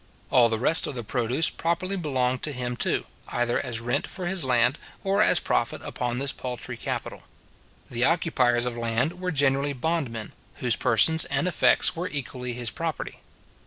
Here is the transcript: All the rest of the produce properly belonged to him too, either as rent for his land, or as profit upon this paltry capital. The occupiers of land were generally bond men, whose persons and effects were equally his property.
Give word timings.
All 0.31 0.49
the 0.49 0.57
rest 0.57 0.87
of 0.87 0.95
the 0.95 1.03
produce 1.03 1.51
properly 1.51 1.95
belonged 1.95 2.41
to 2.41 2.51
him 2.51 2.75
too, 2.75 3.05
either 3.27 3.63
as 3.63 3.79
rent 3.79 4.07
for 4.07 4.25
his 4.25 4.43
land, 4.43 4.79
or 5.03 5.21
as 5.21 5.39
profit 5.39 5.79
upon 5.83 6.17
this 6.17 6.31
paltry 6.31 6.75
capital. 6.75 7.21
The 7.87 8.05
occupiers 8.05 8.65
of 8.65 8.75
land 8.79 9.19
were 9.21 9.29
generally 9.29 9.73
bond 9.73 10.09
men, 10.09 10.33
whose 10.55 10.75
persons 10.75 11.25
and 11.25 11.47
effects 11.47 11.95
were 11.95 12.09
equally 12.09 12.53
his 12.53 12.71
property. 12.71 13.19